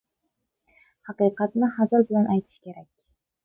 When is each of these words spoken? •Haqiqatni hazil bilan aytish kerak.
•Haqiqatni 1.11 1.71
hazil 1.77 2.09
bilan 2.11 2.33
aytish 2.33 2.61
kerak. 2.69 2.93